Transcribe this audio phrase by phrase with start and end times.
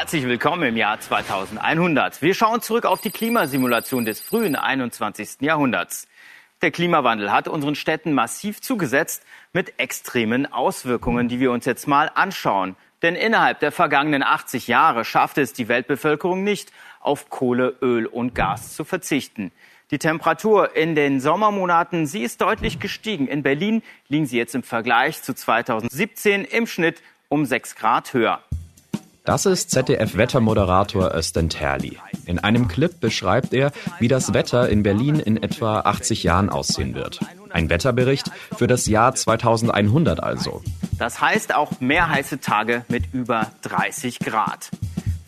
[0.00, 2.22] Herzlich willkommen im Jahr 2100.
[2.22, 5.42] Wir schauen zurück auf die Klimasimulation des frühen 21.
[5.42, 6.08] Jahrhunderts.
[6.62, 9.22] Der Klimawandel hat unseren Städten massiv zugesetzt
[9.52, 12.76] mit extremen Auswirkungen, die wir uns jetzt mal anschauen.
[13.02, 18.34] Denn innerhalb der vergangenen 80 Jahre schaffte es die Weltbevölkerung nicht, auf Kohle, Öl und
[18.34, 19.52] Gas zu verzichten.
[19.90, 23.28] Die Temperatur in den Sommermonaten, sie ist deutlich gestiegen.
[23.28, 28.42] In Berlin liegen sie jetzt im Vergleich zu 2017 im Schnitt um 6 Grad höher.
[29.24, 31.98] Das ist ZDF-Wettermoderator Östen Terli.
[32.24, 36.94] In einem Clip beschreibt er, wie das Wetter in Berlin in etwa 80 Jahren aussehen
[36.94, 37.20] wird.
[37.50, 40.62] Ein Wetterbericht für das Jahr 2100 also.
[40.98, 44.70] Das heißt auch mehr heiße Tage mit über 30 Grad.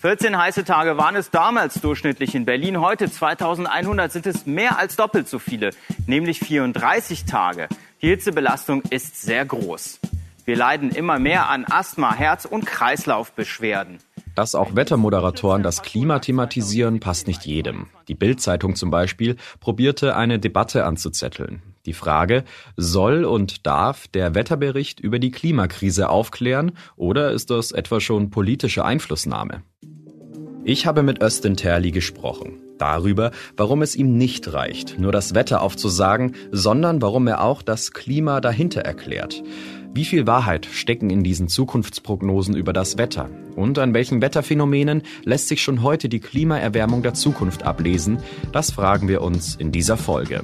[0.00, 2.80] 14 heiße Tage waren es damals durchschnittlich in Berlin.
[2.80, 5.70] Heute 2100 sind es mehr als doppelt so viele,
[6.06, 7.68] nämlich 34 Tage.
[8.00, 10.00] Die Hitzebelastung ist sehr groß.
[10.44, 13.98] Wir leiden immer mehr an Asthma, Herz- und Kreislaufbeschwerden.
[14.34, 17.86] Dass auch Wettermoderatoren das Klima thematisieren, passt nicht jedem.
[18.08, 21.62] Die Bild-Zeitung zum Beispiel probierte eine Debatte anzuzetteln.
[21.86, 22.44] Die Frage,
[22.76, 28.84] soll und darf der Wetterbericht über die Klimakrise aufklären oder ist das etwa schon politische
[28.84, 29.62] Einflussnahme?
[30.64, 32.60] Ich habe mit Östin Terli gesprochen.
[32.78, 37.92] Darüber, warum es ihm nicht reicht, nur das Wetter aufzusagen, sondern warum er auch das
[37.92, 39.42] Klima dahinter erklärt.
[39.94, 43.28] Wie viel Wahrheit stecken in diesen Zukunftsprognosen über das Wetter?
[43.56, 48.16] Und an welchen Wetterphänomenen lässt sich schon heute die Klimaerwärmung der Zukunft ablesen?
[48.52, 50.40] Das fragen wir uns in dieser Folge.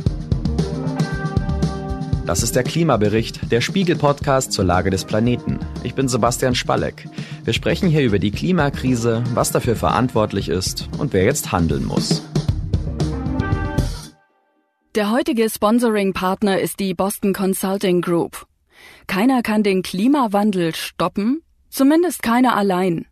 [2.26, 5.58] Das ist der Klimabericht, der Spiegel-Podcast zur Lage des Planeten.
[5.82, 7.08] Ich bin Sebastian Spalleck.
[7.44, 12.22] Wir sprechen hier über die Klimakrise, was dafür verantwortlich ist und wer jetzt handeln muss.
[14.94, 18.46] Der heutige Sponsoring-Partner ist die Boston Consulting Group.
[19.08, 23.06] Keiner kann den Klimawandel stoppen, zumindest keiner allein.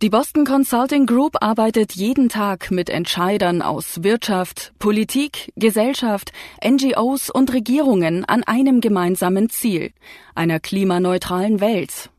[0.00, 6.32] Die Boston Consulting Group arbeitet jeden Tag mit Entscheidern aus Wirtschaft, Politik, Gesellschaft,
[6.64, 9.92] NGOs und Regierungen an einem gemeinsamen Ziel,
[10.36, 12.10] einer klimaneutralen Welt.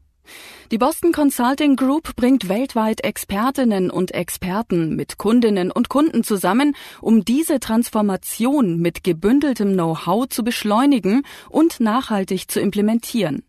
[0.71, 7.23] Die Boston Consulting Group bringt weltweit Expertinnen und Experten mit Kundinnen und Kunden zusammen, um
[7.23, 13.43] diese Transformation mit gebündeltem Know-how zu beschleunigen und nachhaltig zu implementieren.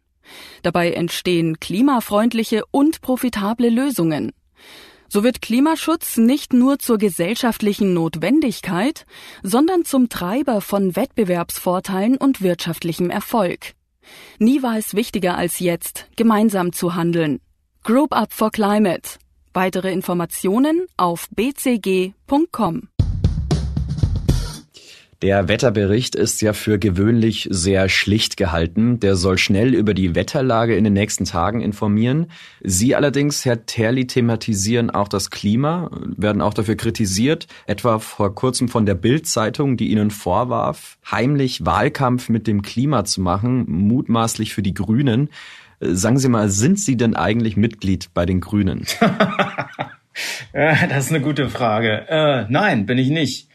[0.63, 4.33] Dabei entstehen klimafreundliche und profitable Lösungen.
[5.09, 9.07] So wird Klimaschutz nicht nur zur gesellschaftlichen Notwendigkeit,
[9.43, 13.75] sondern zum Treiber von Wettbewerbsvorteilen und wirtschaftlichem Erfolg.
[14.39, 17.41] Nie war es wichtiger als jetzt, gemeinsam zu handeln.
[17.83, 19.19] Group Up for Climate.
[19.53, 22.89] Weitere Informationen auf bcg.com.
[25.23, 29.01] Der Wetterbericht ist ja für gewöhnlich sehr schlicht gehalten.
[29.01, 32.27] Der soll schnell über die Wetterlage in den nächsten Tagen informieren.
[32.63, 38.69] Sie allerdings, Herr Terli, thematisieren auch das Klima, werden auch dafür kritisiert, etwa vor kurzem
[38.69, 44.63] von der Bild-Zeitung, die Ihnen vorwarf, heimlich Wahlkampf mit dem Klima zu machen, mutmaßlich für
[44.63, 45.31] die Grünen.
[45.81, 48.85] Sagen Sie mal, sind Sie denn eigentlich Mitglied bei den Grünen?
[50.53, 52.07] das ist eine gute Frage.
[52.09, 53.49] Äh, nein, bin ich nicht.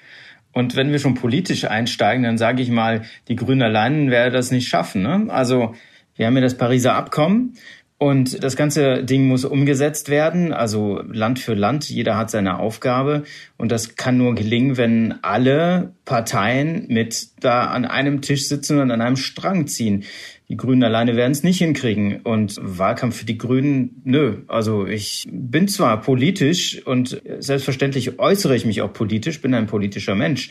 [0.53, 4.51] Und wenn wir schon politisch einsteigen, dann sage ich mal, die Grünen allein werden das
[4.51, 5.01] nicht schaffen.
[5.01, 5.27] Ne?
[5.29, 5.73] Also
[6.15, 7.53] wir haben ja das Pariser Abkommen
[8.01, 11.87] und das ganze Ding muss umgesetzt werden, also Land für Land.
[11.87, 13.25] Jeder hat seine Aufgabe
[13.57, 18.89] und das kann nur gelingen, wenn alle Parteien mit da an einem Tisch sitzen und
[18.89, 20.03] an einem Strang ziehen.
[20.51, 22.19] Die Grünen alleine werden es nicht hinkriegen.
[22.23, 24.39] Und Wahlkampf für die Grünen, nö.
[24.49, 30.13] Also ich bin zwar politisch und selbstverständlich äußere ich mich auch politisch, bin ein politischer
[30.13, 30.49] Mensch.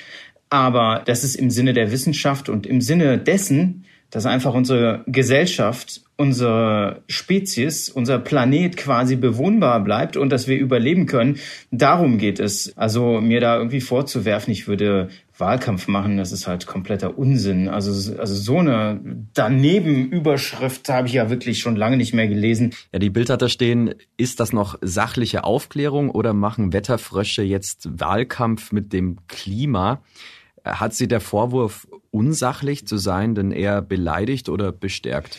[0.48, 6.00] Aber das ist im Sinne der Wissenschaft und im Sinne dessen, dass einfach unsere Gesellschaft,
[6.20, 11.38] unsere Spezies, unser Planet quasi bewohnbar bleibt und dass wir überleben können.
[11.70, 12.76] Darum geht es.
[12.76, 17.68] Also mir da irgendwie vorzuwerfen, ich würde Wahlkampf machen, das ist halt kompletter Unsinn.
[17.68, 19.00] Also, also so eine
[19.32, 22.74] Danebenüberschrift habe ich ja wirklich schon lange nicht mehr gelesen.
[22.92, 27.88] Ja, die Bild hat da stehen, ist das noch sachliche Aufklärung oder machen Wetterfrösche jetzt
[27.98, 30.02] Wahlkampf mit dem Klima?
[30.66, 35.38] Hat sie der Vorwurf, unsachlich zu sein, denn eher beleidigt oder bestärkt?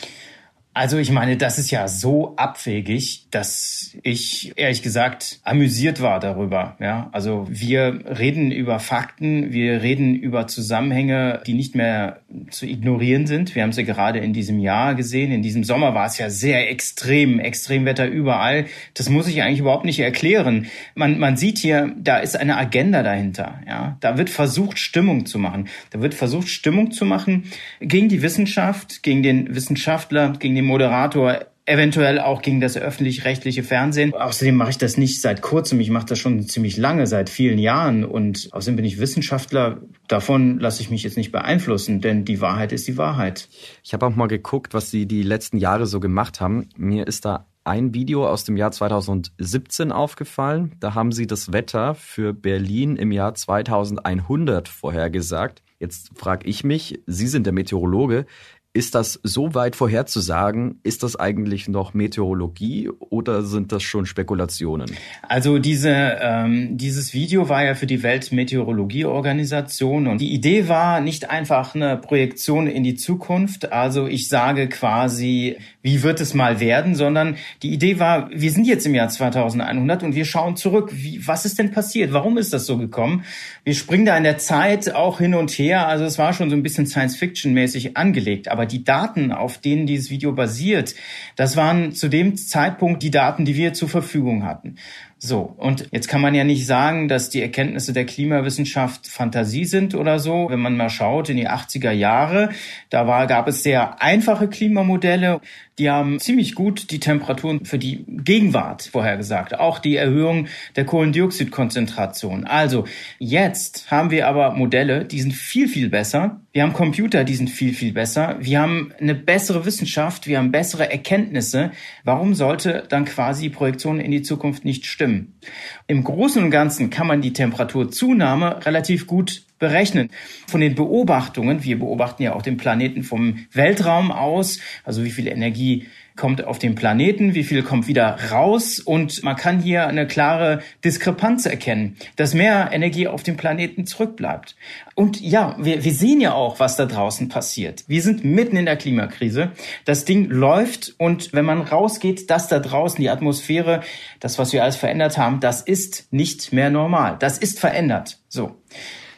[0.74, 6.78] Also ich meine, das ist ja so abwegig, dass ich ehrlich gesagt amüsiert war darüber.
[6.80, 12.22] Ja, also wir reden über Fakten, wir reden über Zusammenhänge, die nicht mehr
[12.52, 13.54] zu ignorieren sind.
[13.54, 15.34] Wir haben sie gerade in diesem Jahr gesehen.
[15.34, 18.66] In diesem Sommer war es ja sehr extrem, Extremwetter überall.
[18.94, 20.68] Das muss ich eigentlich überhaupt nicht erklären.
[20.96, 23.60] Man, man sieht hier, da ist eine Agenda dahinter.
[23.68, 25.68] Ja, da wird versucht, Stimmung zu machen.
[25.90, 27.52] Da wird versucht, Stimmung zu machen
[27.82, 33.64] gegen die Wissenschaft, gegen den Wissenschaftler, gegen den den Moderator eventuell auch gegen das öffentlich-rechtliche
[33.64, 34.14] Fernsehen.
[34.14, 37.60] Außerdem mache ich das nicht seit kurzem, ich mache das schon ziemlich lange, seit vielen
[37.60, 39.80] Jahren und außerdem bin ich Wissenschaftler.
[40.08, 43.48] Davon lasse ich mich jetzt nicht beeinflussen, denn die Wahrheit ist die Wahrheit.
[43.84, 46.68] Ich habe auch mal geguckt, was Sie die letzten Jahre so gemacht haben.
[46.78, 50.74] Mir ist da ein Video aus dem Jahr 2017 aufgefallen.
[50.80, 55.62] Da haben Sie das Wetter für Berlin im Jahr 2100 vorhergesagt.
[55.80, 58.26] Jetzt frage ich mich, Sie sind der Meteorologe,
[58.74, 60.80] ist das so weit vorherzusagen?
[60.84, 64.90] Ist das eigentlich noch Meteorologie oder sind das schon Spekulationen?
[65.28, 71.30] Also diese, ähm, dieses Video war ja für die Weltmeteorologieorganisation und die Idee war nicht
[71.30, 73.74] einfach eine Projektion in die Zukunft.
[73.74, 78.66] Also ich sage quasi, wie wird es mal werden, sondern die Idee war, wir sind
[78.66, 80.92] jetzt im Jahr 2100 und wir schauen zurück.
[80.94, 82.14] Wie, was ist denn passiert?
[82.14, 83.26] Warum ist das so gekommen?
[83.66, 85.88] Wir springen da in der Zeit auch hin und her.
[85.88, 88.48] Also es war schon so ein bisschen Science-Fiction-mäßig angelegt.
[88.48, 90.94] Aber aber die Daten, auf denen dieses Video basiert,
[91.36, 94.76] das waren zu dem Zeitpunkt die Daten, die wir zur Verfügung hatten.
[95.18, 99.96] So, und jetzt kann man ja nicht sagen, dass die Erkenntnisse der Klimawissenschaft Fantasie sind
[99.96, 100.48] oder so.
[100.52, 102.50] Wenn man mal schaut in die 80er Jahre,
[102.92, 105.42] da war, gab es sehr einfache Klimamodelle,
[105.82, 110.46] die haben ziemlich gut die Temperaturen für die Gegenwart vorhergesagt, auch die Erhöhung
[110.76, 112.44] der Kohlendioxidkonzentration.
[112.44, 112.86] Also
[113.18, 116.40] jetzt haben wir aber Modelle, die sind viel, viel besser.
[116.52, 118.38] Wir haben Computer, die sind viel, viel besser.
[118.40, 121.72] Wir haben eine bessere Wissenschaft, wir haben bessere Erkenntnisse.
[122.04, 124.86] Warum sollte dann quasi Projektion in die Zukunft nicht?
[124.86, 125.40] Stimmen.
[125.88, 130.10] Im Großen und Ganzen kann man die Temperaturzunahme relativ gut berechnen.
[130.48, 135.28] Von den Beobachtungen, wir beobachten ja auch den Planeten vom Weltraum aus, also wie viel
[135.28, 140.06] Energie kommt auf den Planeten, wie viel kommt wieder raus und man kann hier eine
[140.06, 144.56] klare Diskrepanz erkennen, dass mehr Energie auf dem Planeten zurückbleibt.
[144.94, 147.86] Und ja, wir, wir sehen ja auch, was da draußen passiert.
[147.88, 149.52] Wir sind mitten in der Klimakrise.
[149.86, 153.82] Das Ding läuft und wenn man rausgeht, das da draußen, die Atmosphäre,
[154.20, 157.16] das, was wir alles verändert haben, das ist nicht mehr normal.
[157.20, 158.20] Das ist verändert.
[158.28, 158.56] So.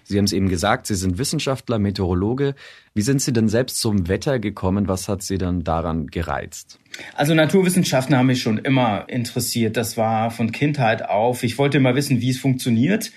[0.03, 2.55] Sie haben es eben gesagt, Sie sind Wissenschaftler, Meteorologe.
[2.94, 4.88] Wie sind Sie denn selbst zum Wetter gekommen?
[4.88, 6.79] Was hat Sie dann daran gereizt?
[7.15, 9.77] Also Naturwissenschaften haben mich schon immer interessiert.
[9.77, 11.44] Das war von Kindheit auf.
[11.44, 13.11] Ich wollte immer wissen, wie es funktioniert.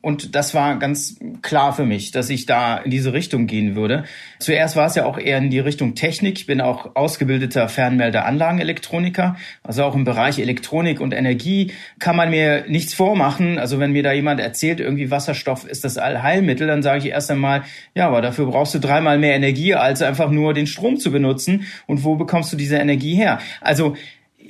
[0.00, 4.04] Und das war ganz klar für mich, dass ich da in diese Richtung gehen würde.
[4.38, 6.38] Zuerst war es ja auch eher in die Richtung Technik.
[6.38, 9.34] Ich bin auch ausgebildeter Fernmeldeanlagenelektroniker.
[9.64, 13.58] Also auch im Bereich Elektronik und Energie kann man mir nichts vormachen.
[13.58, 17.32] Also wenn mir da jemand erzählt, irgendwie Wasserstoff ist das Allheilmittel, dann sage ich erst
[17.32, 17.64] einmal,
[17.96, 21.66] ja, aber dafür brauchst du dreimal mehr Energie, als einfach nur den Strom zu benutzen.
[21.86, 23.40] Und wo bekommst du diese Energie her?
[23.60, 23.96] Also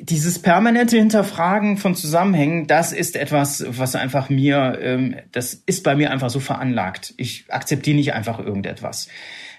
[0.00, 5.96] dieses permanente Hinterfragen von Zusammenhängen, das ist etwas, was einfach mir, ähm, das ist bei
[5.96, 7.14] mir einfach so veranlagt.
[7.16, 9.08] Ich akzeptiere nicht einfach irgendetwas.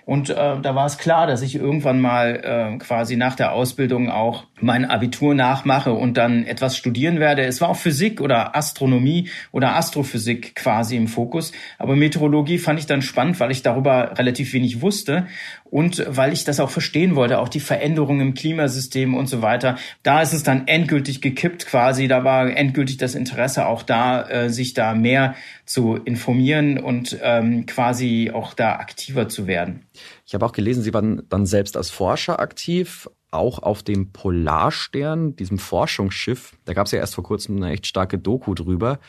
[0.10, 4.10] Und äh, da war es klar, dass ich irgendwann mal äh, quasi nach der Ausbildung
[4.10, 7.44] auch mein Abitur nachmache und dann etwas studieren werde.
[7.44, 11.52] Es war auch Physik oder Astronomie oder Astrophysik quasi im Fokus.
[11.78, 15.28] Aber Meteorologie fand ich dann spannend, weil ich darüber relativ wenig wusste
[15.70, 19.78] und weil ich das auch verstehen wollte, auch die Veränderungen im Klimasystem und so weiter.
[20.04, 22.08] Da ist es dann endgültig gekippt quasi.
[22.08, 25.36] Da war endgültig das Interesse auch da, äh, sich da mehr
[25.66, 29.86] zu informieren und ähm, quasi auch da aktiver zu werden.
[30.26, 35.36] Ich habe auch gelesen, Sie waren dann selbst als Forscher aktiv, auch auf dem Polarstern,
[35.36, 36.54] diesem Forschungsschiff.
[36.66, 39.00] Da gab es ja erst vor kurzem eine echt starke Doku drüber.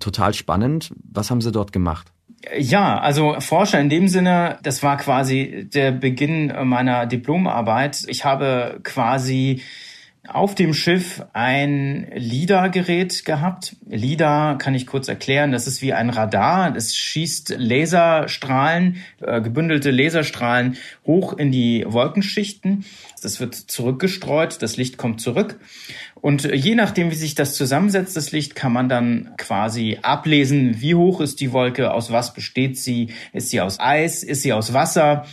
[0.00, 0.92] Total spannend.
[1.04, 2.12] Was haben Sie dort gemacht?
[2.58, 8.04] Ja, also Forscher in dem Sinne, das war quasi der Beginn meiner Diplomarbeit.
[8.08, 9.62] Ich habe quasi
[10.28, 13.74] auf dem Schiff ein LIDAR-Gerät gehabt.
[13.88, 16.76] LIDAR kann ich kurz erklären, das ist wie ein Radar.
[16.76, 22.84] Es schießt Laserstrahlen, äh, gebündelte Laserstrahlen hoch in die Wolkenschichten.
[23.20, 25.58] Das wird zurückgestreut, das Licht kommt zurück.
[26.14, 30.94] Und je nachdem, wie sich das zusammensetzt, das Licht, kann man dann quasi ablesen, wie
[30.94, 34.72] hoch ist die Wolke, aus was besteht sie, ist sie aus Eis, ist sie aus
[34.72, 35.26] Wasser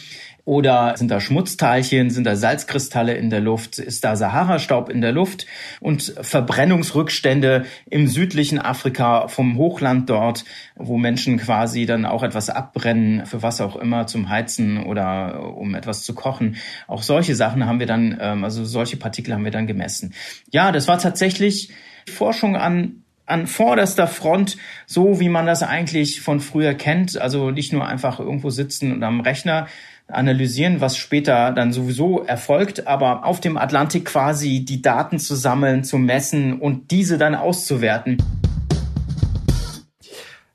[0.50, 5.12] oder sind da Schmutzteilchen, sind da Salzkristalle in der Luft, ist da Sahara-Staub in der
[5.12, 5.46] Luft
[5.80, 13.28] und Verbrennungsrückstände im südlichen Afrika vom Hochland dort, wo Menschen quasi dann auch etwas abbrennen,
[13.28, 16.56] für was auch immer, zum Heizen oder um etwas zu kochen.
[16.88, 20.16] Auch solche Sachen haben wir dann, ähm, also solche Partikel haben wir dann gemessen.
[20.52, 21.70] Ja, das war tatsächlich
[22.08, 27.16] Forschung an an vorderster Front, so wie man das eigentlich von früher kennt.
[27.22, 29.68] Also nicht nur einfach irgendwo sitzen und am Rechner
[30.12, 35.84] analysieren, was später dann sowieso erfolgt, aber auf dem Atlantik quasi die Daten zu sammeln,
[35.84, 38.18] zu messen und diese dann auszuwerten.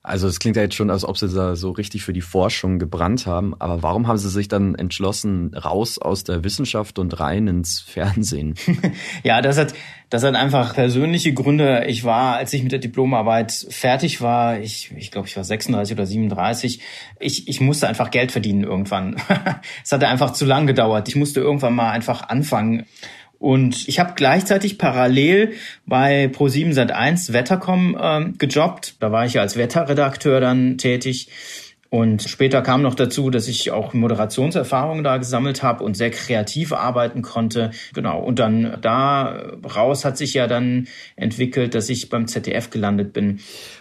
[0.07, 2.79] Also es klingt ja jetzt schon, als ob Sie da so richtig für die Forschung
[2.79, 3.55] gebrannt haben.
[3.59, 8.55] Aber warum haben Sie sich dann entschlossen, raus aus der Wissenschaft und rein ins Fernsehen?
[9.23, 9.73] ja, das hat,
[10.11, 11.87] das hat einfach persönliche Gründe.
[11.87, 15.97] Ich war, als ich mit der Diplomarbeit fertig war, ich, ich glaube, ich war 36
[15.97, 16.81] oder 37,
[17.19, 19.17] ich, ich musste einfach Geld verdienen irgendwann.
[19.83, 21.09] es hatte einfach zu lang gedauert.
[21.09, 22.85] Ich musste irgendwann mal einfach anfangen.
[23.45, 25.53] Und ich habe gleichzeitig parallel
[25.85, 28.97] bei Pro7 Sat1 Wettercom äh, gejobbt.
[29.01, 31.29] Da war ich ja als Wetterredakteur dann tätig.
[31.91, 36.73] Und später kam noch dazu, dass ich auch Moderationserfahrungen da gesammelt habe und sehr kreativ
[36.73, 37.73] arbeiten konnte.
[37.93, 38.19] Genau.
[38.19, 39.39] Und dann da
[39.77, 43.41] raus hat sich ja dann entwickelt, dass ich beim ZDF gelandet bin.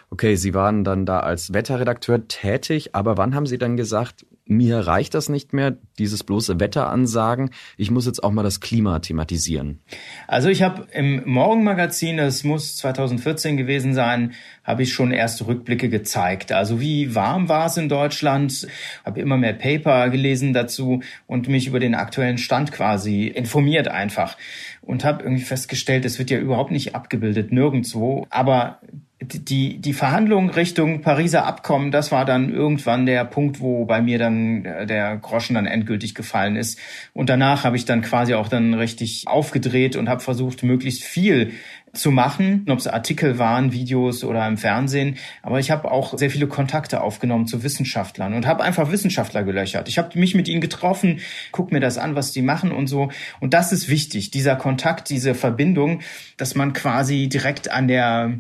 [0.10, 4.80] Okay, Sie waren dann da als Wetterredakteur tätig, aber wann haben Sie dann gesagt, mir
[4.80, 7.52] reicht das nicht mehr, dieses bloße Wetteransagen.
[7.78, 9.80] Ich muss jetzt auch mal das Klima thematisieren.
[10.28, 14.34] Also ich habe im Morgenmagazin, das muss 2014 gewesen sein,
[14.64, 16.52] habe ich schon erste Rückblicke gezeigt.
[16.52, 18.68] Also wie warm war es in Deutschland?
[19.06, 24.38] Habe immer mehr Paper gelesen dazu und mich über den aktuellen Stand quasi informiert einfach
[24.82, 28.28] und habe irgendwie festgestellt, es wird ja überhaupt nicht abgebildet, nirgendwo.
[28.30, 28.80] Aber
[29.24, 34.20] die, die Verhandlungen Richtung Pariser Abkommen, das war dann irgendwann der Punkt, wo bei mir
[34.20, 36.80] dann der Groschen dann endgültig gefallen ist.
[37.14, 41.54] Und danach habe ich dann quasi auch dann richtig aufgedreht und habe versucht, möglichst viel
[41.94, 45.18] zu machen, ob es Artikel waren, Videos oder im Fernsehen.
[45.44, 49.88] Aber ich habe auch sehr viele Kontakte aufgenommen zu Wissenschaftlern und habe einfach Wissenschaftler gelöchert.
[49.88, 51.20] Ich habe mich mit ihnen getroffen,
[51.52, 53.10] guck mir das an, was die machen und so.
[53.40, 56.02] Und das ist wichtig, dieser Kontakt, diese Verbindung,
[56.38, 58.40] dass man quasi direkt an der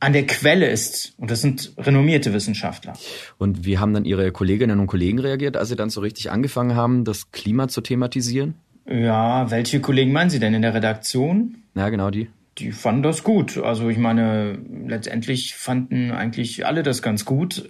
[0.00, 1.14] an der Quelle ist.
[1.18, 2.94] Und das sind renommierte Wissenschaftler.
[3.38, 6.76] Und wie haben dann Ihre Kolleginnen und Kollegen reagiert, als Sie dann so richtig angefangen
[6.76, 8.54] haben, das Klima zu thematisieren?
[8.88, 11.56] Ja, welche Kollegen meinen Sie denn in der Redaktion?
[11.74, 12.28] Ja, genau die.
[12.58, 13.58] Die fanden das gut.
[13.58, 17.68] Also ich meine, letztendlich fanden eigentlich alle das ganz gut.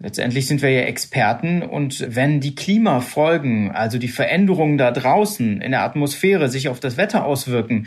[0.00, 5.70] Letztendlich sind wir ja Experten und wenn die Klimafolgen, also die Veränderungen da draußen in
[5.70, 7.86] der Atmosphäre sich auf das Wetter auswirken,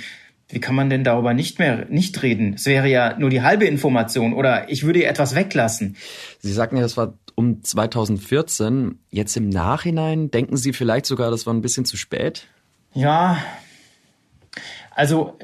[0.49, 2.53] wie kann man denn darüber nicht mehr nicht reden?
[2.53, 5.97] Es wäre ja nur die halbe Information oder ich würde etwas weglassen.
[6.39, 8.99] Sie sagten ja, das war um 2014.
[9.09, 12.47] Jetzt im Nachhinein denken Sie vielleicht sogar, das war ein bisschen zu spät?
[12.93, 13.37] Ja,
[14.91, 15.37] also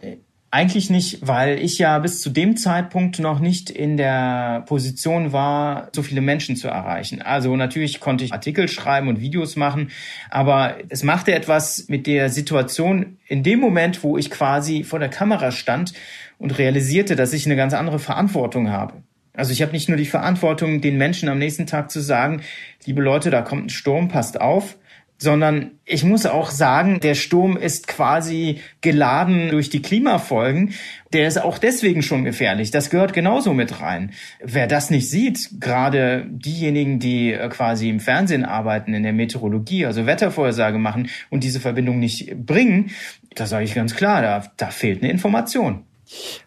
[0.54, 5.90] eigentlich nicht, weil ich ja bis zu dem Zeitpunkt noch nicht in der Position war,
[5.96, 7.24] so viele Menschen zu erreichen.
[7.24, 9.90] Also natürlich konnte ich Artikel schreiben und Videos machen,
[10.30, 15.10] aber es machte etwas mit der Situation in dem Moment, wo ich quasi vor der
[15.10, 15.94] Kamera stand
[16.38, 19.02] und realisierte, dass ich eine ganz andere Verantwortung habe.
[19.36, 22.44] Also ich habe nicht nur die Verantwortung, den Menschen am nächsten Tag zu sagen,
[22.86, 24.78] liebe Leute, da kommt ein Sturm, passt auf,
[25.18, 30.74] sondern ich muss auch sagen, der Sturm ist quasi geladen durch die Klimafolgen.
[31.14, 32.72] Der ist auch deswegen schon gefährlich.
[32.72, 34.12] Das gehört genauso mit rein.
[34.44, 39.86] Wer das nicht sieht, gerade diejenigen, die äh, quasi im Fernsehen arbeiten, in der Meteorologie,
[39.86, 42.92] also Wettervorhersage machen und diese Verbindung nicht bringen,
[43.36, 45.86] da sage ich ganz klar, da, da fehlt eine Information.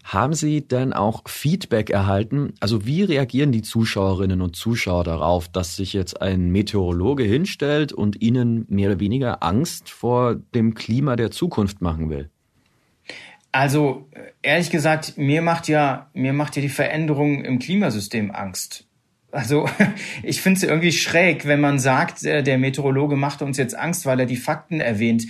[0.05, 2.55] Haben Sie denn auch Feedback erhalten?
[2.61, 8.21] Also wie reagieren die Zuschauerinnen und Zuschauer darauf, dass sich jetzt ein Meteorologe hinstellt und
[8.23, 12.31] ihnen mehr oder weniger Angst vor dem Klima der Zukunft machen will?
[13.53, 14.09] Also
[14.43, 18.87] ehrlich gesagt, mir macht ja mir macht ja die Veränderung im Klimasystem Angst.
[19.33, 19.69] Also
[20.23, 24.07] ich finde es irgendwie schräg, wenn man sagt, äh, der Meteorologe macht uns jetzt Angst,
[24.07, 25.25] weil er die Fakten erwähnt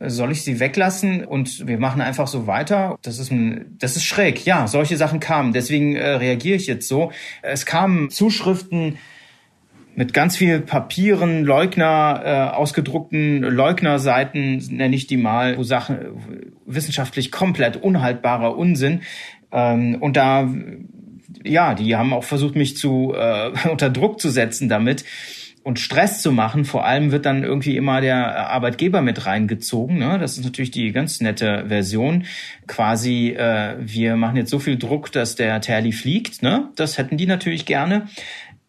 [0.00, 2.98] soll ich sie weglassen und wir machen einfach so weiter?
[3.02, 4.44] Das ist ein, das ist schräg.
[4.44, 5.52] Ja, solche Sachen kamen.
[5.52, 7.12] Deswegen äh, reagiere ich jetzt so.
[7.42, 8.98] Es kamen Zuschriften
[9.94, 15.98] mit ganz viel Papieren, Leugner, äh, ausgedruckten Leugnerseiten, nenne ich die mal, wo Sachen
[16.64, 19.02] wissenschaftlich komplett unhaltbarer Unsinn.
[19.52, 20.48] Ähm, und da,
[21.44, 25.04] ja, die haben auch versucht, mich zu äh, unter Druck zu setzen damit
[25.62, 26.64] und Stress zu machen.
[26.64, 29.98] Vor allem wird dann irgendwie immer der Arbeitgeber mit reingezogen.
[29.98, 30.18] Ne?
[30.18, 32.24] Das ist natürlich die ganz nette Version.
[32.66, 36.42] Quasi, äh, wir machen jetzt so viel Druck, dass der Terli fliegt.
[36.42, 36.68] Ne?
[36.76, 38.08] Das hätten die natürlich gerne.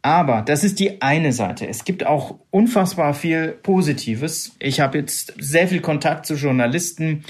[0.01, 1.65] Aber das ist die eine Seite.
[1.65, 4.55] Es gibt auch unfassbar viel Positives.
[4.59, 7.23] Ich habe jetzt sehr viel Kontakt zu Journalisten,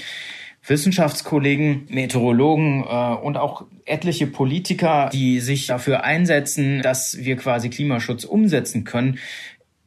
[0.66, 8.24] Wissenschaftskollegen, Meteorologen äh, und auch etliche Politiker, die sich dafür einsetzen, dass wir quasi Klimaschutz
[8.24, 9.18] umsetzen können.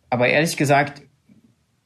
[0.10, 1.02] Aber ehrlich gesagt,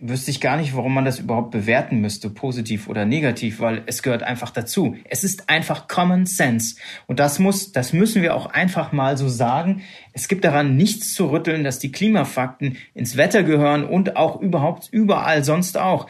[0.01, 4.01] wüsste ich gar nicht, warum man das überhaupt bewerten müsste, positiv oder negativ, weil es
[4.01, 4.97] gehört einfach dazu.
[5.07, 6.75] Es ist einfach Common Sense.
[7.05, 9.83] Und das muss, das müssen wir auch einfach mal so sagen.
[10.11, 14.89] Es gibt daran nichts zu rütteln, dass die Klimafakten ins Wetter gehören und auch überhaupt
[14.91, 16.07] überall sonst auch.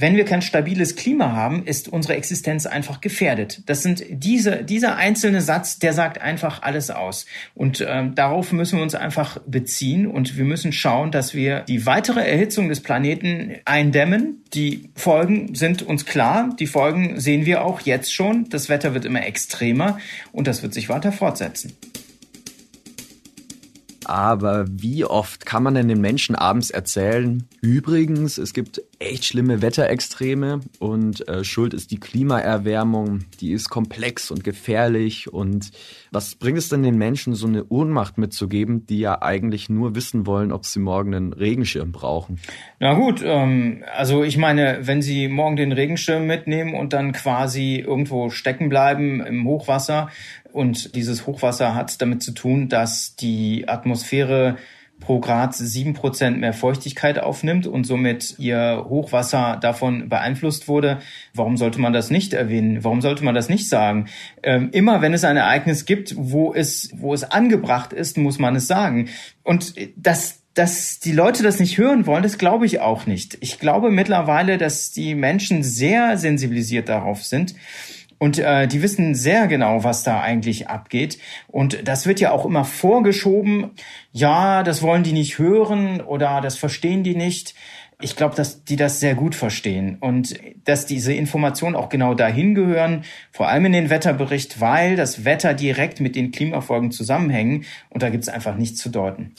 [0.00, 3.62] Wenn wir kein stabiles Klima haben, ist unsere Existenz einfach gefährdet.
[3.66, 7.26] Das sind diese, dieser einzelne Satz, der sagt einfach alles aus.
[7.54, 11.84] Und ähm, darauf müssen wir uns einfach beziehen und wir müssen schauen, dass wir die
[11.84, 14.42] weitere Erhitzung des Planeten eindämmen.
[14.54, 16.54] Die Folgen sind uns klar.
[16.58, 18.48] Die Folgen sehen wir auch jetzt schon.
[18.48, 19.98] Das Wetter wird immer extremer
[20.32, 21.72] und das wird sich weiter fortsetzen.
[24.10, 29.62] Aber wie oft kann man denn den Menschen abends erzählen, übrigens, es gibt echt schlimme
[29.62, 35.32] Wetterextreme und äh, schuld ist die Klimaerwärmung, die ist komplex und gefährlich.
[35.32, 35.70] Und
[36.10, 40.26] was bringt es denn den Menschen, so eine Ohnmacht mitzugeben, die ja eigentlich nur wissen
[40.26, 42.40] wollen, ob sie morgen einen Regenschirm brauchen?
[42.80, 47.76] Na gut, ähm, also ich meine, wenn sie morgen den Regenschirm mitnehmen und dann quasi
[47.76, 50.10] irgendwo stecken bleiben im Hochwasser,
[50.52, 54.56] und dieses Hochwasser hat damit zu tun, dass die Atmosphäre
[55.00, 60.98] pro Grad sieben Prozent mehr Feuchtigkeit aufnimmt und somit ihr Hochwasser davon beeinflusst wurde.
[61.34, 62.84] Warum sollte man das nicht erwähnen?
[62.84, 64.08] Warum sollte man das nicht sagen?
[64.42, 68.54] Ähm, immer wenn es ein Ereignis gibt, wo es, wo es angebracht ist, muss man
[68.56, 69.08] es sagen.
[69.42, 73.38] Und das dass die Leute das nicht hören wollen, das glaube ich auch nicht.
[73.40, 77.54] Ich glaube mittlerweile, dass die Menschen sehr sensibilisiert darauf sind
[78.20, 81.18] und äh, die wissen sehr genau, was da eigentlich abgeht.
[81.48, 83.70] Und das wird ja auch immer vorgeschoben.
[84.12, 87.54] Ja, das wollen die nicht hören oder das verstehen die nicht.
[88.02, 92.54] Ich glaube, dass die das sehr gut verstehen und dass diese Informationen auch genau dahin
[92.54, 98.02] gehören, vor allem in den Wetterbericht, weil das Wetter direkt mit den Klimafolgen zusammenhängen und
[98.02, 99.34] da gibt es einfach nichts zu deuten.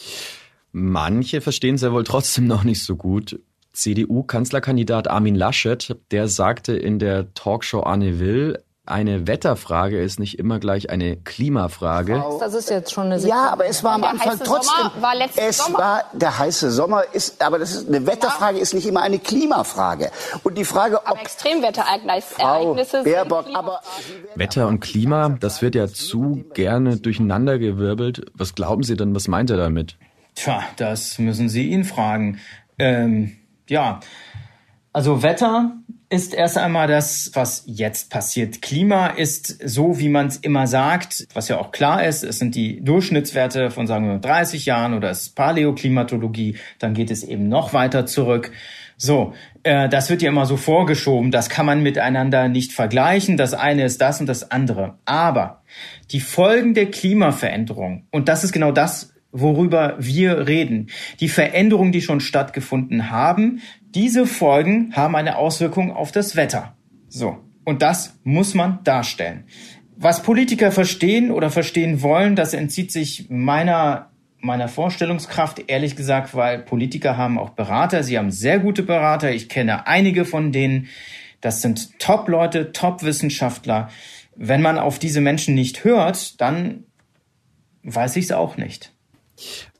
[0.71, 3.39] Manche verstehen es ja wohl trotzdem noch nicht so gut.
[3.73, 10.59] CDU-Kanzlerkandidat Armin Laschet, der sagte in der Talkshow Anne Will, eine Wetterfrage ist nicht immer
[10.59, 12.23] gleich eine Klimafrage.
[12.39, 13.45] Das ist jetzt schon eine Sicherheit.
[13.45, 14.89] Ja, aber es war am Anfang trotzdem.
[14.99, 15.77] War es Sommer.
[15.77, 20.09] war der heiße Sommer ist, aber das ist eine Wetterfrage ist nicht immer eine Klimafrage.
[20.43, 23.81] Und die Frage, ob aber Extremwetterereignisse Baerbock, aber
[24.35, 28.31] Wetter und Klima, das wird ja zu gerne durcheinandergewirbelt.
[28.33, 29.13] Was glauben Sie denn?
[29.13, 29.97] Was meint er damit?
[30.33, 32.39] Tja, das müssen Sie ihn fragen.
[32.79, 33.37] Ähm,
[33.69, 33.99] ja,
[34.91, 35.75] also Wetter
[36.11, 38.61] ist erst einmal das, was jetzt passiert.
[38.61, 42.23] Klima ist so, wie man es immer sagt, was ja auch klar ist.
[42.23, 46.57] Es sind die Durchschnittswerte von, sagen wir, 30 Jahren oder es ist Paläoklimatologie.
[46.79, 48.51] Dann geht es eben noch weiter zurück.
[48.97, 49.33] So,
[49.63, 51.31] äh, das wird ja immer so vorgeschoben.
[51.31, 53.37] Das kann man miteinander nicht vergleichen.
[53.37, 54.95] Das eine ist das und das andere.
[55.05, 55.61] Aber
[56.11, 60.87] die Folgen der Klimaveränderung, und das ist genau das, worüber wir reden.
[61.19, 63.61] Die Veränderungen, die schon stattgefunden haben,
[63.93, 66.75] diese Folgen haben eine Auswirkung auf das Wetter.
[67.07, 67.37] So.
[67.63, 69.45] Und das muss man darstellen.
[69.95, 74.11] Was Politiker verstehen oder verstehen wollen, das entzieht sich meiner
[74.43, 78.03] meiner Vorstellungskraft, ehrlich gesagt, weil Politiker haben auch Berater.
[78.03, 79.31] Sie haben sehr gute Berater.
[79.31, 80.87] Ich kenne einige von denen.
[81.41, 83.89] Das sind Top-Leute, Top-Wissenschaftler.
[84.35, 86.85] Wenn man auf diese Menschen nicht hört, dann
[87.83, 88.93] weiß ich es auch nicht.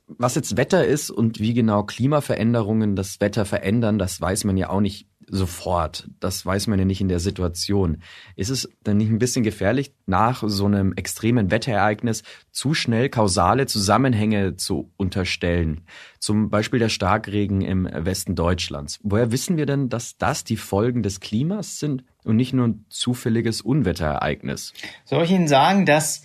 [0.06, 4.68] Was jetzt Wetter ist und wie genau Klimaveränderungen das Wetter verändern, das weiß man ja
[4.68, 6.08] auch nicht sofort.
[6.20, 8.02] Das weiß man ja nicht in der Situation.
[8.36, 13.66] Ist es dann nicht ein bisschen gefährlich, nach so einem extremen Wetterereignis zu schnell kausale
[13.66, 15.82] Zusammenhänge zu unterstellen?
[16.18, 19.00] Zum Beispiel der Starkregen im Westen Deutschlands.
[19.02, 22.84] Woher wissen wir denn, dass das die Folgen des Klimas sind und nicht nur ein
[22.90, 24.74] zufälliges Unwetterereignis?
[25.04, 26.22] Soll ich Ihnen sagen, dass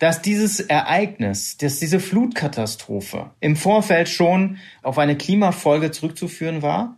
[0.00, 6.96] dass dieses Ereignis, dass diese Flutkatastrophe im Vorfeld schon auf eine Klimafolge zurückzuführen war?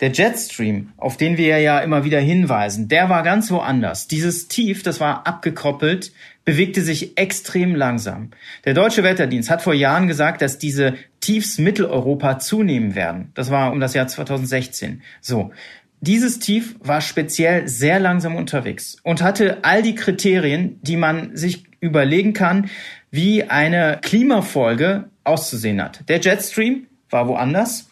[0.00, 4.08] Der Jetstream, auf den wir ja immer wieder hinweisen, der war ganz woanders.
[4.08, 6.12] Dieses Tief, das war abgekoppelt,
[6.44, 8.30] bewegte sich extrem langsam.
[8.64, 13.30] Der Deutsche Wetterdienst hat vor Jahren gesagt, dass diese Tiefs Mitteleuropa zunehmen werden.
[13.34, 15.02] Das war um das Jahr 2016.
[15.20, 15.52] So.
[16.00, 21.64] Dieses Tief war speziell sehr langsam unterwegs und hatte all die Kriterien, die man sich
[21.84, 22.70] überlegen kann,
[23.10, 26.08] wie eine Klimafolge auszusehen hat.
[26.08, 27.88] Der Jetstream war woanders.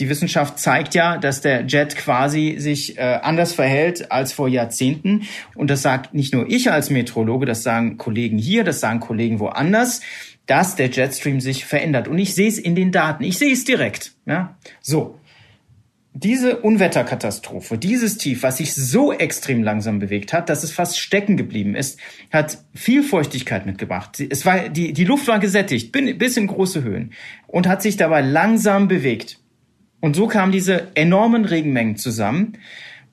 [0.00, 5.28] Die Wissenschaft zeigt ja, dass der Jet quasi sich äh, anders verhält als vor Jahrzehnten.
[5.54, 9.38] Und das sagt nicht nur ich als Meteorologe, das sagen Kollegen hier, das sagen Kollegen
[9.38, 10.00] woanders,
[10.46, 12.08] dass der Jetstream sich verändert.
[12.08, 13.22] Und ich sehe es in den Daten.
[13.22, 14.12] Ich sehe es direkt.
[14.26, 14.56] Ja?
[14.80, 15.18] So
[16.16, 21.36] diese Unwetterkatastrophe, dieses Tief, was sich so extrem langsam bewegt hat, dass es fast stecken
[21.36, 21.98] geblieben ist,
[22.32, 24.20] hat viel Feuchtigkeit mitgebracht.
[24.20, 27.12] Es war, die, die Luft war gesättigt, bis in große Höhen
[27.48, 29.40] und hat sich dabei langsam bewegt.
[30.00, 32.58] Und so kamen diese enormen Regenmengen zusammen.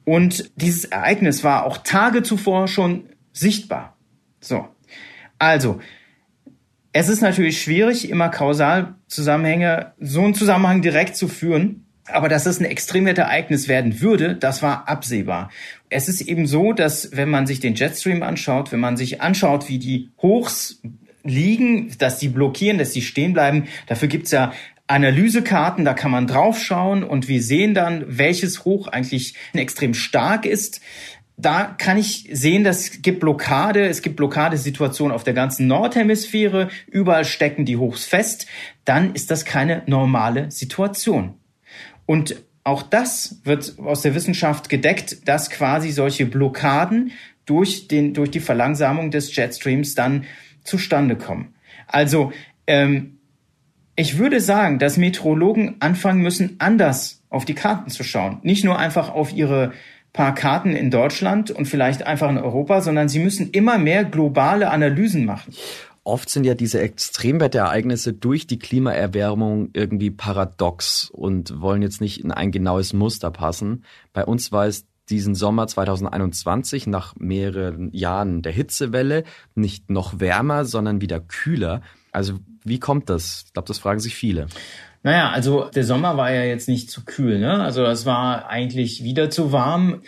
[0.06, 3.98] Und dieses Ereignis war auch Tage zuvor schon sichtbar.
[4.42, 4.68] So.
[5.40, 5.80] Also,
[6.94, 12.60] es ist natürlich schwierig, immer Kausalzusammenhänge, so einen Zusammenhang direkt zu führen Aber dass es
[12.60, 15.52] ein Extremwetterereignis werden würde, das war absehbar.
[15.90, 19.70] Es ist eben so, dass wenn man sich den Jetstream anschaut, wenn man sich anschaut,
[19.70, 20.82] wie die Hochs
[21.24, 24.52] liegen, dass die blockieren, dass die stehen bleiben, dafür gibt's ja
[24.88, 30.82] Analysekarten, da kann man draufschauen und wir sehen dann, welches Hoch eigentlich extrem stark ist.
[31.38, 36.70] Da kann ich sehen, dass es gibt Blockade, es gibt Blockadesituationen auf der ganzen Nordhemisphäre,
[36.88, 38.48] überall stecken die Hochs fest.
[38.84, 41.36] Dann ist das keine normale Situation.
[42.12, 47.13] Und auch das wird aus der Wissenschaft gedeckt, dass quasi solche Blockaden
[47.45, 50.26] durch, den, durch die Verlangsamung des Jetstreams dann
[50.65, 51.56] zustande kommen.
[51.88, 52.34] Also
[52.67, 53.17] ähm,
[53.95, 58.39] ich würde sagen, dass Meteorologen anfangen müssen, anders auf die Karten zu schauen.
[58.43, 59.71] Nicht nur einfach auf ihre
[60.12, 64.69] paar Karten in Deutschland und vielleicht einfach in Europa, sondern sie müssen immer mehr globale
[64.69, 65.54] Analysen machen.
[66.04, 72.32] Oft sind ja diese Extremwetterereignisse durch die Klimaerwärmung irgendwie paradox und wollen jetzt nicht in
[72.32, 73.86] ein genaues Muster passen.
[74.12, 80.66] Bei uns war es diesen Sommer 2021 nach mehreren Jahren der Hitzewelle nicht noch wärmer,
[80.66, 81.82] sondern wieder kühler.
[82.12, 83.44] Also wie kommt das?
[83.48, 84.48] Ich glaube, das fragen sich viele.
[85.04, 87.62] Naja, also der Sommer war ja jetzt nicht zu kühl, ne?
[87.62, 90.02] Also das war eigentlich wieder zu warm.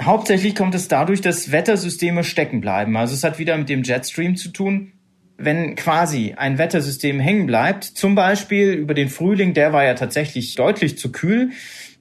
[0.00, 2.96] Hauptsächlich kommt es dadurch, dass Wettersysteme stecken bleiben.
[2.96, 4.92] Also es hat wieder mit dem Jetstream zu tun
[5.38, 10.54] wenn quasi ein Wettersystem hängen bleibt, zum Beispiel über den Frühling, der war ja tatsächlich
[10.54, 11.50] deutlich zu kühl,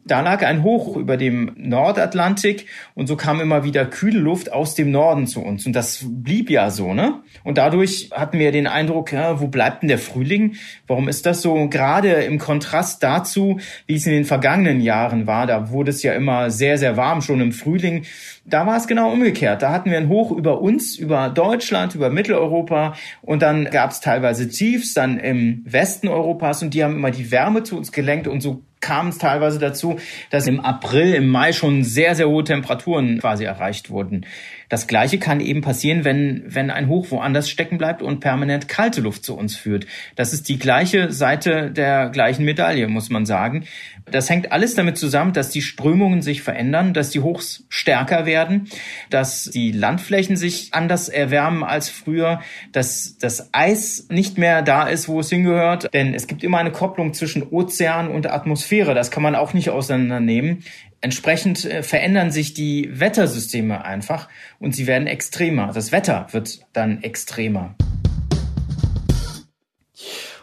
[0.05, 4.75] da lag ein Hoch über dem Nordatlantik und so kam immer wieder kühle Luft aus
[4.75, 5.65] dem Norden zu uns.
[5.65, 7.21] Und das blieb ja so, ne?
[7.43, 10.57] Und dadurch hatten wir den Eindruck, ja, wo bleibt denn der Frühling?
[10.85, 11.69] Warum ist das so?
[11.69, 16.13] Gerade im Kontrast dazu, wie es in den vergangenen Jahren war, da wurde es ja
[16.13, 18.05] immer sehr, sehr warm schon im Frühling.
[18.45, 19.63] Da war es genau umgekehrt.
[19.63, 24.01] Da hatten wir ein Hoch über uns, über Deutschland, über Mitteleuropa und dann gab es
[24.01, 28.27] teilweise Tiefs, dann im Westen Europas und die haben immer die Wärme zu uns gelenkt
[28.27, 29.97] und so kam es teilweise dazu,
[30.29, 34.27] dass im April, im Mai schon sehr, sehr hohe Temperaturen quasi erreicht wurden.
[34.69, 39.01] Das Gleiche kann eben passieren, wenn, wenn ein Hoch woanders stecken bleibt und permanent kalte
[39.01, 39.85] Luft zu uns führt.
[40.15, 43.65] Das ist die gleiche Seite der gleichen Medaille, muss man sagen.
[44.05, 48.67] Das hängt alles damit zusammen, dass die Strömungen sich verändern, dass die Hochs stärker werden,
[49.09, 55.07] dass die Landflächen sich anders erwärmen als früher, dass das Eis nicht mehr da ist,
[55.07, 55.93] wo es hingehört.
[55.93, 58.93] Denn es gibt immer eine Kopplung zwischen Ozean und Atmosphäre.
[58.93, 60.63] Das kann man auch nicht auseinandernehmen.
[61.05, 65.71] Entsprechend äh, verändern sich die Wettersysteme einfach und sie werden extremer.
[65.71, 67.75] Das Wetter wird dann extremer.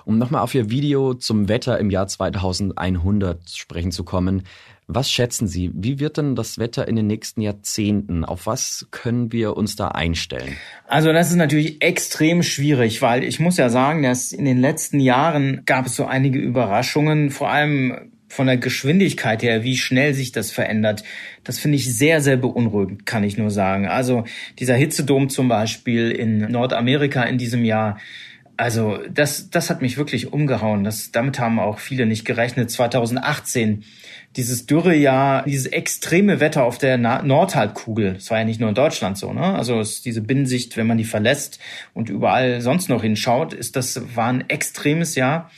[0.05, 4.45] Um nochmal auf Ihr Video zum Wetter im Jahr 2100 sprechen zu kommen.
[4.87, 5.73] Was schätzen Sie?
[5.75, 8.25] Wie wird denn das Wetter in den nächsten Jahrzehnten?
[8.25, 10.57] Auf was können wir uns da einstellen?
[10.87, 15.01] Also das ist natürlich extrem schwierig, weil ich muss ja sagen, dass in den letzten
[15.01, 20.33] Jahren gab es so einige Überraschungen, vor allem von der Geschwindigkeit her, wie schnell sich
[20.33, 21.05] das verändert,
[21.45, 23.87] das finde ich sehr, sehr beunruhigend, kann ich nur sagen.
[23.87, 24.25] Also
[24.59, 27.99] dieser Hitzedom zum Beispiel in Nordamerika in diesem Jahr,
[28.57, 30.83] also das, das hat mich wirklich umgehauen.
[30.83, 32.71] Das, damit haben auch viele nicht gerechnet.
[32.71, 33.85] 2018,
[34.37, 38.15] dieses Dürrejahr, dieses extreme Wetter auf der Nordhalbkugel.
[38.15, 39.55] Das war ja nicht nur in Deutschland so, ne?
[39.55, 41.59] Also es, diese Binnensicht, wenn man die verlässt
[41.93, 45.51] und überall sonst noch hinschaut, ist das war ein extremes Jahr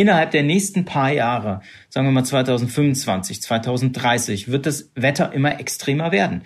[0.00, 6.12] innerhalb der nächsten paar Jahre, sagen wir mal 2025, 2030, wird das Wetter immer extremer
[6.12, 6.42] werden.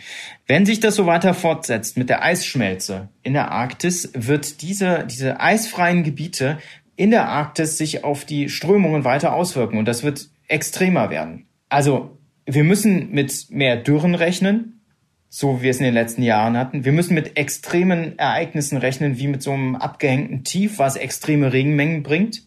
[0.46, 5.38] Wenn sich das so weiter fortsetzt mit der Eisschmelze in der Arktis, wird diese, diese
[5.40, 6.58] eisfreien Gebiete
[6.96, 11.46] in der Arktis sich auf die Strömungen weiter auswirken und das wird extremer werden.
[11.68, 14.80] Also wir müssen mit mehr Dürren rechnen,
[15.28, 16.86] so wie wir es in den letzten Jahren hatten.
[16.86, 22.02] Wir müssen mit extremen Ereignissen rechnen, wie mit so einem abgehängten Tief, was extreme Regenmengen
[22.02, 22.42] bringt.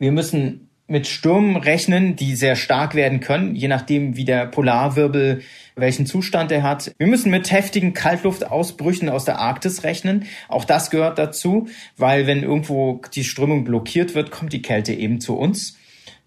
[0.00, 5.42] Wir müssen mit Stürmen rechnen, die sehr stark werden können, je nachdem, wie der Polarwirbel
[5.76, 6.92] welchen Zustand er hat.
[6.98, 10.24] Wir müssen mit heftigen Kaltluftausbrüchen aus der Arktis rechnen.
[10.48, 15.20] Auch das gehört dazu, weil wenn irgendwo die Strömung blockiert wird, kommt die Kälte eben
[15.20, 15.76] zu uns.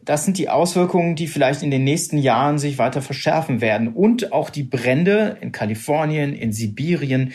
[0.05, 3.87] Das sind die Auswirkungen, die vielleicht in den nächsten Jahren sich weiter verschärfen werden.
[3.87, 7.33] Und auch die Brände in Kalifornien, in Sibirien.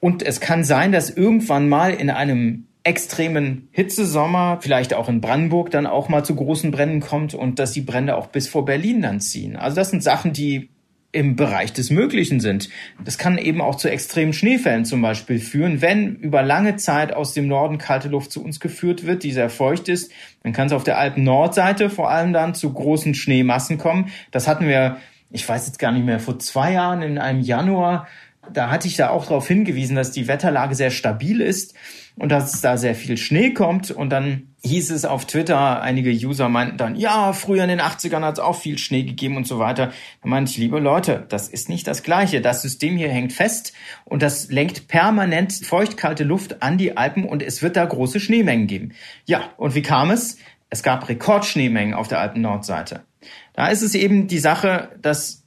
[0.00, 5.70] Und es kann sein, dass irgendwann mal in einem extremen Hitzesommer, vielleicht auch in Brandenburg
[5.70, 9.00] dann auch mal zu großen Bränden kommt und dass die Brände auch bis vor Berlin
[9.00, 9.56] dann ziehen.
[9.56, 10.68] Also das sind Sachen, die
[11.14, 12.68] im Bereich des Möglichen sind.
[13.02, 15.80] Das kann eben auch zu extremen Schneefällen zum Beispiel führen.
[15.80, 19.48] Wenn über lange Zeit aus dem Norden kalte Luft zu uns geführt wird, die sehr
[19.48, 20.10] feucht ist,
[20.42, 24.10] dann kann es auf der Alpen-Nordseite vor allem dann zu großen Schneemassen kommen.
[24.32, 24.96] Das hatten wir,
[25.30, 28.08] ich weiß jetzt gar nicht mehr, vor zwei Jahren in einem Januar
[28.52, 31.74] Da hatte ich da auch darauf hingewiesen, dass die Wetterlage sehr stabil ist
[32.16, 33.90] und dass da sehr viel Schnee kommt.
[33.90, 38.22] Und dann hieß es auf Twitter, einige User meinten dann, ja, früher in den 80ern
[38.22, 39.92] hat es auch viel Schnee gegeben und so weiter.
[40.22, 42.40] Da meinte ich, liebe Leute, das ist nicht das Gleiche.
[42.40, 43.72] Das System hier hängt fest
[44.04, 48.66] und das lenkt permanent feuchtkalte Luft an die Alpen und es wird da große Schneemengen
[48.66, 48.92] geben.
[49.26, 50.38] Ja, und wie kam es?
[50.70, 53.04] Es gab Rekordschneemengen auf der Alpen-Nordseite.
[53.52, 55.43] Da ist es eben die Sache, dass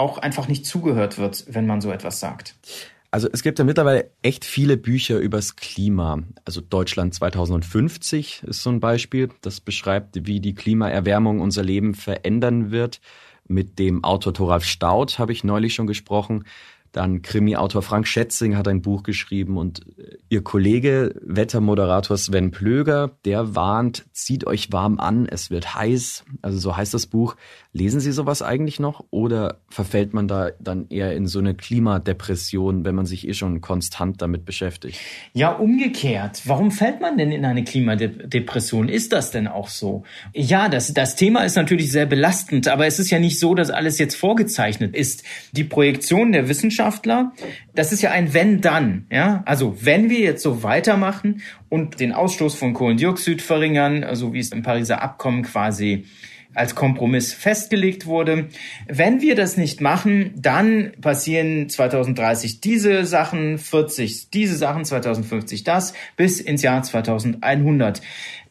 [0.00, 2.56] auch einfach nicht zugehört wird, wenn man so etwas sagt.
[3.12, 6.22] Also es gibt ja mittlerweile echt viele Bücher übers Klima.
[6.44, 12.70] Also Deutschland 2050 ist so ein Beispiel, das beschreibt, wie die Klimaerwärmung unser Leben verändern
[12.70, 13.00] wird.
[13.48, 16.44] Mit dem Autor Thoralf Staudt habe ich neulich schon gesprochen.
[16.92, 23.16] Dann Krimi-Autor Frank Schätzing hat ein Buch geschrieben und äh, ihr Kollege, Wettermoderator Sven Plöger,
[23.24, 26.24] der warnt, zieht euch warm an, es wird heiß.
[26.42, 27.36] Also so heißt das Buch.
[27.72, 32.84] Lesen Sie sowas eigentlich noch oder verfällt man da dann eher in so eine Klimadepression,
[32.84, 34.98] wenn man sich eh schon konstant damit beschäftigt?
[35.34, 36.42] Ja, umgekehrt.
[36.46, 38.88] Warum fällt man denn in eine Klimadepression?
[38.88, 40.02] Ist das denn auch so?
[40.34, 43.70] Ja, das, das Thema ist natürlich sehr belastend, aber es ist ja nicht so, dass
[43.70, 45.22] alles jetzt vorgezeichnet ist.
[45.52, 47.32] Die Projektion der Wissenschaftler,
[47.72, 49.06] das ist ja ein Wenn-Dann.
[49.12, 49.44] Ja?
[49.46, 54.50] Also wenn wir jetzt so weitermachen und den Ausstoß von Kohlendioxid verringern, also wie es
[54.50, 56.06] im Pariser Abkommen quasi
[56.54, 58.48] als Kompromiss festgelegt wurde.
[58.88, 65.94] Wenn wir das nicht machen, dann passieren 2030 diese Sachen, 40 diese Sachen, 2050 das,
[66.16, 68.02] bis ins Jahr 2100.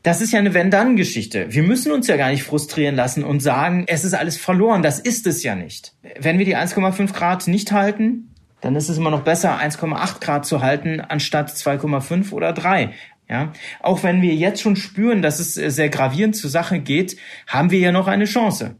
[0.02, 1.48] Das ist ja eine Wenn-Dann-Geschichte.
[1.50, 4.82] Wir müssen uns ja gar nicht frustrieren lassen und sagen, es ist alles verloren.
[4.82, 5.94] Das ist es ja nicht.
[6.18, 10.46] Wenn wir die 1,5 Grad nicht halten, dann ist es immer noch besser, 1,8 Grad
[10.46, 12.92] zu halten, anstatt 2,5 oder 3.
[13.30, 17.16] Ja, auch wenn wir jetzt schon spüren, dass es äh, sehr gravierend zur Sache geht,
[17.46, 18.76] haben wir ja noch eine Chance.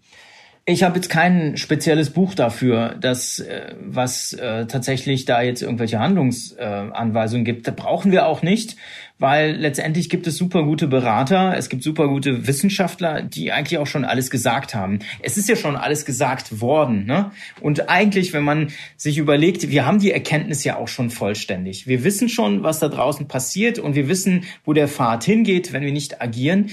[0.66, 6.00] Ich habe jetzt kein spezielles Buch dafür, das äh, was äh, tatsächlich da jetzt irgendwelche
[6.00, 7.68] Handlungsanweisungen gibt.
[7.68, 8.76] Da brauchen wir auch nicht,
[9.20, 13.86] weil letztendlich gibt es super gute Berater, es gibt super gute Wissenschaftler, die eigentlich auch
[13.86, 15.00] schon alles gesagt haben.
[15.22, 17.06] Es ist ja schon alles gesagt worden.
[17.06, 17.32] Ne?
[17.60, 21.86] Und eigentlich, wenn man sich überlegt, wir haben die Erkenntnis ja auch schon vollständig.
[21.86, 25.84] Wir wissen schon, was da draußen passiert und wir wissen, wo der Pfad hingeht, wenn
[25.84, 26.70] wir nicht agieren.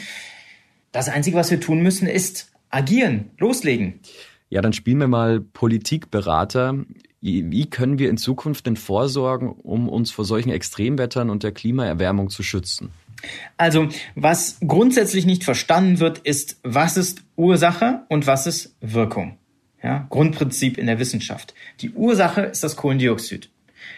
[0.92, 4.00] Das Einzige, was wir tun müssen, ist agieren, loslegen.
[4.48, 6.84] Ja, dann spielen wir mal Politikberater.
[7.20, 12.30] Wie können wir in Zukunft denn vorsorgen, um uns vor solchen Extremwettern und der Klimaerwärmung
[12.30, 12.90] zu schützen?
[13.56, 19.38] Also, was grundsätzlich nicht verstanden wird, ist, was ist Ursache und was ist Wirkung.
[19.82, 21.54] Ja, Grundprinzip in der Wissenschaft.
[21.80, 23.50] Die Ursache ist das Kohlendioxid.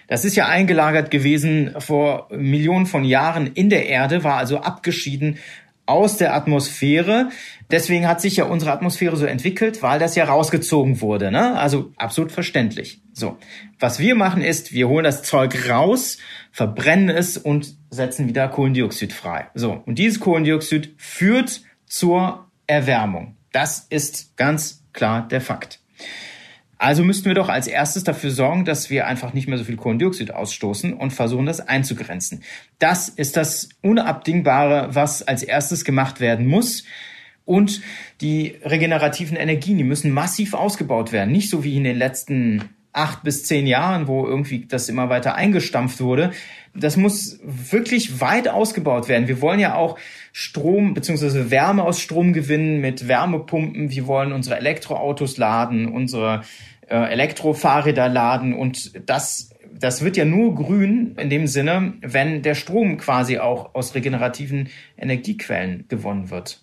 [0.06, 5.38] Das ist ja eingelagert gewesen vor Millionen von Jahren in der Erde, war also abgeschieden
[5.88, 7.30] aus der Atmosphäre.
[7.70, 11.30] Deswegen hat sich ja unsere Atmosphäre so entwickelt, weil das ja rausgezogen wurde.
[11.30, 11.58] Ne?
[11.58, 13.00] Also absolut verständlich.
[13.12, 13.38] So,
[13.78, 16.18] was wir machen ist, wir holen das Zeug raus,
[16.52, 19.48] verbrennen es und setzen wieder Kohlendioxid frei.
[19.54, 23.36] So, und dieses Kohlendioxid führt zur Erwärmung.
[23.52, 25.80] Das ist ganz klar der Fakt.
[26.78, 29.76] Also müssten wir doch als erstes dafür sorgen, dass wir einfach nicht mehr so viel
[29.76, 32.44] Kohlendioxid ausstoßen und versuchen, das einzugrenzen.
[32.78, 36.84] Das ist das Unabdingbare, was als erstes gemacht werden muss.
[37.44, 37.80] Und
[38.20, 41.32] die regenerativen Energien, die müssen massiv ausgebaut werden.
[41.32, 45.34] Nicht so wie in den letzten acht bis zehn Jahren, wo irgendwie das immer weiter
[45.34, 46.32] eingestampft wurde.
[46.74, 49.28] Das muss wirklich weit ausgebaut werden.
[49.28, 49.98] Wir wollen ja auch
[50.32, 51.50] Strom bzw.
[51.50, 53.90] Wärme aus Strom gewinnen mit Wärmepumpen.
[53.90, 56.42] Wir wollen unsere Elektroautos laden, unsere
[56.88, 62.56] äh, Elektrofahrräder laden und das das wird ja nur grün in dem Sinne, wenn der
[62.56, 66.60] Strom quasi auch aus regenerativen Energiequellen gewonnen wird.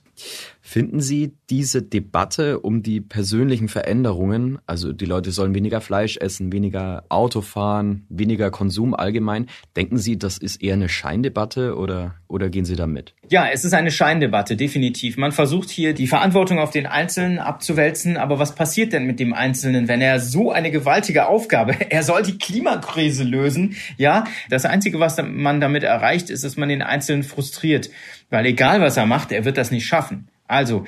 [0.67, 6.51] Finden Sie diese Debatte um die persönlichen Veränderungen, also die Leute sollen weniger Fleisch essen,
[6.51, 12.49] weniger Auto fahren, weniger Konsum allgemein, denken Sie, das ist eher eine Scheindebatte oder, oder
[12.49, 13.13] gehen Sie da mit?
[13.30, 15.17] Ja, es ist eine Scheindebatte, definitiv.
[15.17, 19.34] Man versucht hier die Verantwortung auf den Einzelnen abzuwälzen, aber was passiert denn mit dem
[19.34, 24.23] Einzelnen, wenn er so eine gewaltige Aufgabe, er soll die Klimakrise lösen, ja?
[24.49, 27.91] Das Einzige, was man damit erreicht, ist, dass man den Einzelnen frustriert,
[28.32, 30.28] weil egal was er macht, er wird das nicht schaffen.
[30.47, 30.86] Also,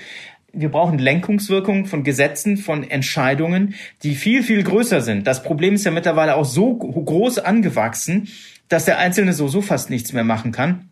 [0.54, 5.28] wir brauchen Lenkungswirkung von Gesetzen, von Entscheidungen, die viel, viel größer sind.
[5.28, 8.30] Das Problem ist ja mittlerweile auch so groß angewachsen,
[8.68, 10.90] dass der Einzelne so, so fast nichts mehr machen kann.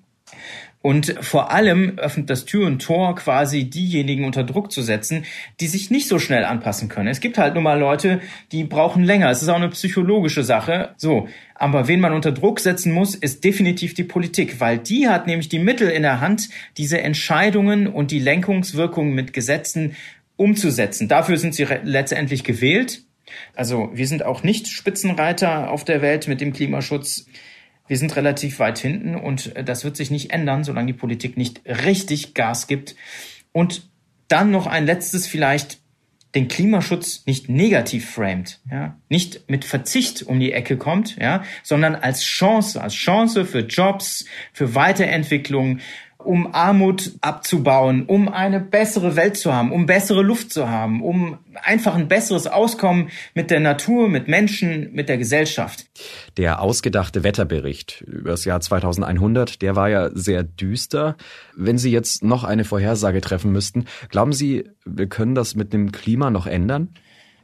[0.86, 5.26] Und vor allem öffnet das Tür und Tor quasi diejenigen unter Druck zu setzen,
[5.60, 7.08] die sich nicht so schnell anpassen können.
[7.08, 8.22] Es gibt halt nun mal Leute,
[8.52, 9.32] die brauchen länger.
[9.32, 10.94] Es ist auch eine psychologische Sache.
[10.98, 11.28] So.
[11.56, 15.50] Aber wen man unter Druck setzen muss, ist definitiv die Politik, weil die hat nämlich
[15.50, 19.96] die Mittel in der Hand, diese Entscheidungen und die Lenkungswirkungen mit Gesetzen
[20.36, 21.08] umzusetzen.
[21.08, 23.02] Dafür sind sie letztendlich gewählt.
[23.56, 27.26] Also wir sind auch nicht Spitzenreiter auf der Welt mit dem Klimaschutz.
[27.88, 31.62] Wir sind relativ weit hinten und das wird sich nicht ändern, solange die Politik nicht
[31.66, 32.96] richtig Gas gibt.
[33.52, 33.90] Und
[34.28, 35.80] dann noch ein letztes vielleicht
[36.36, 41.96] den Klimaschutz nicht negativ framed, ja, nicht mit Verzicht um die Ecke kommt, ja, sondern
[41.96, 45.80] als Chance, als Chance für Jobs, für Weiterentwicklung,
[46.26, 51.38] um Armut abzubauen, um eine bessere Welt zu haben, um bessere Luft zu haben, um
[51.64, 55.86] einfach ein besseres Auskommen mit der Natur, mit Menschen, mit der Gesellschaft.
[56.38, 61.16] Der ausgedachte Wetterbericht über das Jahr 2100, der war ja sehr düster.
[61.56, 65.92] Wenn Sie jetzt noch eine Vorhersage treffen müssten, glauben Sie, wir können das mit dem
[65.92, 66.90] Klima noch ändern?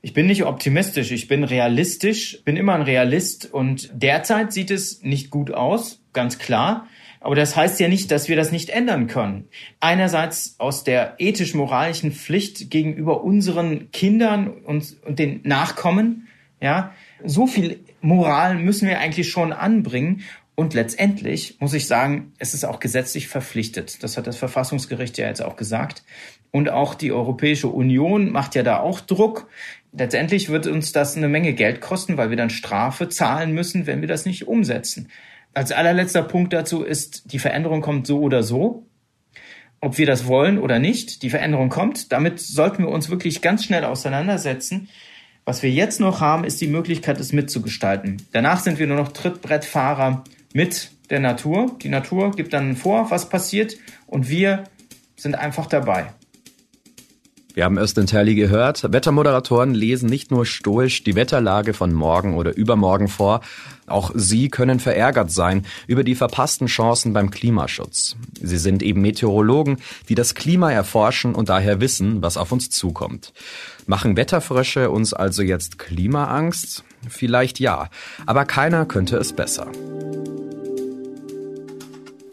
[0.03, 5.03] Ich bin nicht optimistisch, ich bin realistisch, bin immer ein Realist und derzeit sieht es
[5.03, 6.87] nicht gut aus, ganz klar.
[7.21, 9.47] Aber das heißt ja nicht, dass wir das nicht ändern können.
[9.79, 16.27] Einerseits aus der ethisch-moralischen Pflicht gegenüber unseren Kindern und, und den Nachkommen,
[16.59, 16.93] ja.
[17.23, 20.23] So viel Moral müssen wir eigentlich schon anbringen.
[20.55, 24.03] Und letztendlich muss ich sagen, es ist auch gesetzlich verpflichtet.
[24.03, 26.03] Das hat das Verfassungsgericht ja jetzt auch gesagt.
[26.49, 29.47] Und auch die Europäische Union macht ja da auch Druck.
[29.93, 34.01] Letztendlich wird uns das eine Menge Geld kosten, weil wir dann Strafe zahlen müssen, wenn
[34.01, 35.09] wir das nicht umsetzen.
[35.53, 38.85] Als allerletzter Punkt dazu ist, die Veränderung kommt so oder so.
[39.81, 42.11] Ob wir das wollen oder nicht, die Veränderung kommt.
[42.11, 44.89] Damit sollten wir uns wirklich ganz schnell auseinandersetzen.
[45.43, 48.21] Was wir jetzt noch haben, ist die Möglichkeit, es mitzugestalten.
[48.31, 51.77] Danach sind wir nur noch Trittbrettfahrer mit der Natur.
[51.81, 54.65] Die Natur gibt dann vor, was passiert und wir
[55.15, 56.13] sind einfach dabei.
[57.53, 58.91] Wir haben Östin Terli gehört.
[58.93, 63.41] Wettermoderatoren lesen nicht nur stoisch die Wetterlage von morgen oder übermorgen vor,
[63.87, 68.15] auch sie können verärgert sein über die verpassten Chancen beim Klimaschutz.
[68.41, 73.33] Sie sind eben Meteorologen, die das Klima erforschen und daher wissen, was auf uns zukommt.
[73.85, 76.85] Machen Wetterfrösche uns also jetzt Klimaangst?
[77.09, 77.89] Vielleicht ja,
[78.25, 79.67] aber keiner könnte es besser.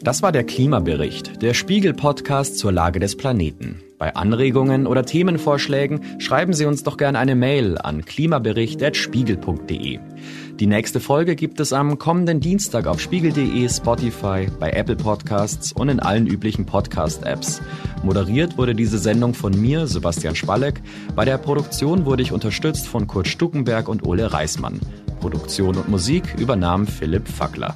[0.01, 3.81] Das war der Klimabericht, der Spiegel-Podcast zur Lage des Planeten.
[3.97, 9.99] Bei Anregungen oder Themenvorschlägen schreiben Sie uns doch gerne eine Mail an klimabericht.spiegel.de.
[10.57, 15.89] Die nächste Folge gibt es am kommenden Dienstag auf spiegel.de, Spotify, bei Apple Podcasts und
[15.89, 17.61] in allen üblichen Podcast-Apps.
[18.01, 20.81] Moderiert wurde diese Sendung von mir, Sebastian Spalleck.
[21.13, 24.79] Bei der Produktion wurde ich unterstützt von Kurt Stuckenberg und Ole Reismann.
[25.19, 27.75] Produktion und Musik übernahm Philipp Fackler.